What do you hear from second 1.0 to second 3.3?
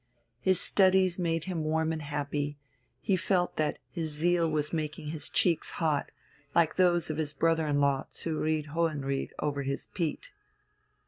made him warm and happy, he